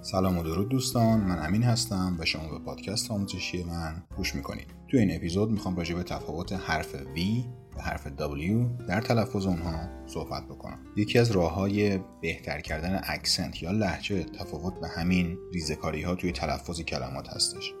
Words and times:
سلام 0.00 0.38
و 0.38 0.42
درود 0.42 0.68
دوستان 0.68 1.20
من 1.20 1.46
امین 1.46 1.62
هستم 1.62 2.16
و 2.18 2.24
شما 2.24 2.48
به 2.48 2.64
پادکست 2.64 3.10
آموزشی 3.10 3.64
من 3.64 4.02
گوش 4.16 4.34
می‌کنید. 4.34 4.66
تو 4.90 4.96
این 4.96 5.16
اپیزود 5.16 5.50
می‌خوام 5.50 5.76
راجع 5.76 5.94
به 5.94 6.02
تفاوت 6.02 6.52
حرف 6.52 6.94
V 6.94 7.18
و 7.76 7.82
حرف 7.82 8.08
W 8.08 8.86
در 8.88 9.00
تلفظ 9.00 9.46
اونها 9.46 9.88
صحبت 10.06 10.44
بکنم. 10.44 10.78
یکی 10.96 11.18
از 11.18 11.30
راه 11.30 11.54
های 11.54 12.00
بهتر 12.22 12.60
کردن 12.60 13.00
اکسنت 13.04 13.62
یا 13.62 13.70
لحجه 13.70 14.24
تفاوت 14.24 14.80
به 14.80 14.88
همین 14.88 15.38
ریزکاری 15.52 16.02
ها 16.02 16.14
توی 16.14 16.32
تلفظ 16.32 16.80
کلمات 16.80 17.28
هستش. 17.28 17.72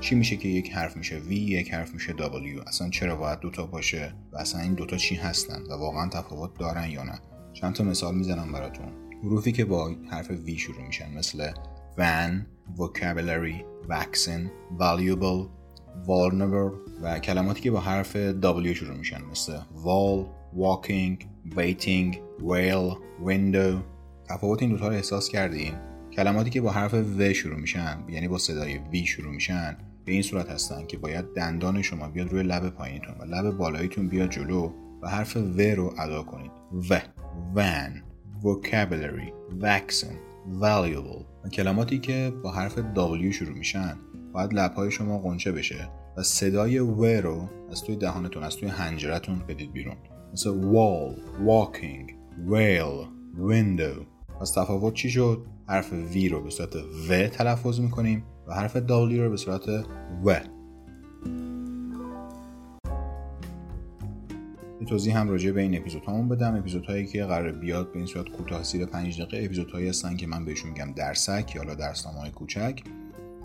چی 0.00 0.14
میشه 0.14 0.36
که 0.36 0.48
یک 0.48 0.72
حرف 0.72 0.96
میشه 0.96 1.20
V 1.20 1.32
یک 1.32 1.74
حرف 1.74 1.94
میشه 1.94 2.12
W 2.12 2.68
اصلا 2.68 2.90
چرا 2.90 3.16
باید 3.16 3.40
دوتا 3.40 3.66
باشه 3.66 4.14
و 4.32 4.36
اصلا 4.38 4.60
این 4.60 4.74
دوتا 4.74 4.96
چی 4.96 5.14
هستن 5.14 5.62
و 5.62 5.72
واقعا 5.72 6.08
تفاوت 6.08 6.58
دارن 6.58 6.90
یا 6.90 7.02
نه؟ 7.02 7.18
چند 7.52 7.74
تا 7.74 7.84
مثال 7.84 8.14
می‌زنم 8.14 8.52
براتون. 8.52 9.09
حروفی 9.24 9.52
که 9.52 9.64
با 9.64 9.94
حرف 10.10 10.28
V 10.46 10.50
شروع 10.58 10.86
میشن 10.86 11.18
مثل 11.18 11.52
van, 11.98 12.32
vocabulary, 12.76 13.64
vaccine, 13.88 14.48
valuable, 14.78 15.48
vulnerable 16.06 16.90
و 17.02 17.18
کلماتی 17.18 17.60
که 17.60 17.70
با 17.70 17.80
حرف 17.80 18.16
W 18.40 18.66
شروع 18.66 18.96
میشن 18.96 19.22
مثل 19.30 19.58
wall, 19.58 20.26
walking, 20.56 21.24
waiting, 21.56 22.16
whale, 22.40 22.96
window. 23.26 23.76
تفاوت 24.28 24.62
این 24.62 24.70
دوتا 24.70 24.88
رو 24.88 24.94
احساس 24.94 25.28
کردین. 25.28 25.74
کلماتی 26.12 26.50
که 26.50 26.60
با 26.60 26.70
حرف 26.70 26.94
و 26.94 27.32
شروع 27.32 27.60
میشن 27.60 28.04
یعنی 28.08 28.28
با 28.28 28.38
صدای 28.38 28.80
V 28.92 29.06
شروع 29.06 29.32
میشن 29.32 29.76
به 30.04 30.12
این 30.12 30.22
صورت 30.22 30.50
هستن 30.50 30.86
که 30.86 30.98
باید 30.98 31.24
دندان 31.36 31.82
شما 31.82 32.08
بیاد 32.08 32.28
روی 32.28 32.42
لب 32.42 32.68
پایینتون 32.68 33.14
و 33.20 33.24
لب 33.24 33.56
بالاییتون 33.56 34.08
بیاد 34.08 34.30
جلو 34.30 34.72
و 35.02 35.08
حرف 35.08 35.36
و 35.36 35.60
رو 35.60 35.94
ادا 35.98 36.22
کنید. 36.22 36.50
و 36.90 37.00
van. 37.54 38.09
Vocabulary 38.42 39.32
vaccine 39.62 40.18
valuable. 40.60 41.24
و 41.44 41.48
کلماتی 41.48 41.98
که 41.98 42.32
با 42.42 42.50
حرف 42.50 42.78
W 42.94 43.32
شروع 43.32 43.58
میشن. 43.58 43.96
باید 44.32 44.54
لبهای 44.54 44.90
شما 44.90 45.18
قنچه 45.18 45.52
بشه 45.52 45.88
و 46.16 46.22
صدای 46.22 46.78
و 46.78 47.04
رو 47.20 47.48
از 47.70 47.82
توی 47.82 47.96
دهانتون 47.96 48.42
از 48.42 48.56
توی 48.56 48.68
هنجرتون 48.68 49.38
بدید 49.48 49.72
بیرون. 49.72 49.96
مثل 50.32 50.50
wall, 50.50 51.16
walking, 51.46 52.10
whale, 52.50 53.06
window. 53.50 54.06
پس 54.40 54.50
تفاوت 54.50 54.94
چی 54.94 55.10
شد؟ 55.10 55.46
حرف 55.66 55.90
V 56.12 56.16
رو 56.30 56.42
به 56.42 56.50
صورت 56.50 56.76
و 57.10 57.28
تلفظ 57.28 57.80
می‌کنیم 57.80 58.24
و 58.46 58.54
حرف 58.54 58.76
W 58.76 58.88
رو 58.90 59.30
به 59.30 59.36
صورت 59.36 59.68
و 60.24 60.40
یه 64.80 64.86
توضیح 64.86 65.18
هم 65.18 65.28
راجع 65.28 65.50
به 65.50 65.60
این 65.60 65.76
اپیزودهامون 65.76 66.28
بدم. 66.28 66.56
اپیزود 66.56 66.86
هایی 66.86 67.06
که 67.06 67.24
قرار 67.24 67.52
بیاد 67.52 67.92
به 67.92 67.98
این 67.98 68.06
صورت 68.06 68.28
کوتاه 68.28 68.62
زیر 68.62 68.86
5 68.86 69.22
دقیقه. 69.22 69.44
اپیزود 69.44 69.70
هایی 69.70 69.88
هستن 69.88 70.16
که 70.16 70.26
من 70.26 70.44
بهشون 70.44 70.70
میگم 70.70 70.92
درسک 70.92 71.54
یا 71.54 71.74
درسنامه 71.74 72.18
های 72.18 72.30
کوچک. 72.30 72.82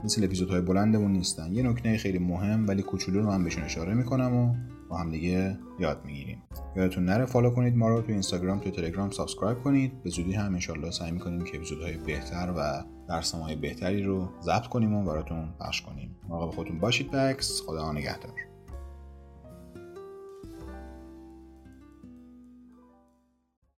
مثل 0.04 0.24
اپیزود 0.24 0.50
های 0.50 0.62
بلندمون 0.62 1.12
نیستن. 1.12 1.56
یه 1.56 1.64
نکته 1.64 1.98
خیلی 1.98 2.20
مهم 2.20 2.68
ولی 2.68 2.82
کوچولو 2.82 3.22
رو 3.22 3.28
من 3.28 3.44
بهشون 3.44 3.64
اشاره 3.64 3.94
می‌کنم 3.94 4.34
و 4.34 4.56
با 4.90 4.98
هم 4.98 5.12
دیگه 5.12 5.58
یاد 5.80 6.02
می‌گیریم. 6.06 6.44
یادتون 6.76 7.06
نره 7.06 7.26
follow 7.26 7.50
کنید 7.50 7.76
ما 7.76 7.90
رو 7.90 8.02
تو 8.02 8.12
اینستاگرام 8.12 8.60
تو 8.60 8.72
تلگرام 8.72 9.10
subscribe 9.10 9.60
کنید. 9.60 10.04
به 10.04 10.10
زودی 10.10 10.34
هم 10.34 10.54
انشالله 10.54 10.92
سعی 10.92 11.12
می‌کنیم 11.12 11.44
که 11.44 11.58
اپیزودهای 11.58 11.98
بهتر 11.98 12.54
و 12.58 12.84
درسنامه 13.10 13.56
بهتری 13.56 14.04
رو 14.04 14.30
ضبط 14.42 14.68
کنیم 14.68 14.94
و 14.94 15.04
براتون 15.04 15.50
پخش 15.60 15.82
کنیم. 15.82 16.16
مراقب 16.30 16.56
خودتون 16.56 16.80
باشید 16.80 17.12
بکس 17.12 17.62
خدا 17.66 17.92
نگهدار. 17.92 18.55